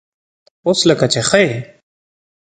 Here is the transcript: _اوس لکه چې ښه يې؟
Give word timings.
_اوس 0.67 0.79
لکه 0.89 1.05
چې 1.13 1.21
ښه 1.29 1.39
يې؟ 1.45 1.55